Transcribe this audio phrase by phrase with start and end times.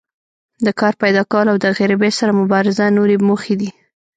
[0.65, 3.69] د کار پیداکول او د غریبۍ سره مبارزه نورې موخې دي.